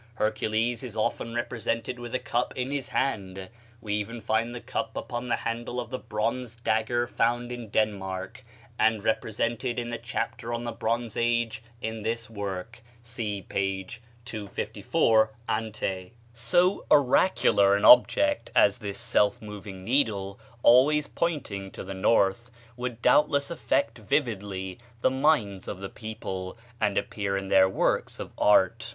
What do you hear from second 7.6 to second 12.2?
Denmark, and represented in the chapter on the Bronze Age, in